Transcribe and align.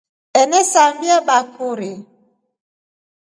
Enasambia 0.41 1.15
bakuri. 1.27 1.91